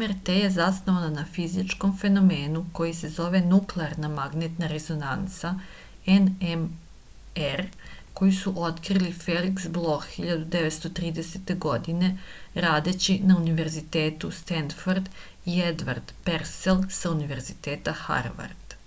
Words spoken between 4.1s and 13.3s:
магнетна резонанца nmr коју су открили феликс блох 1930. године радећи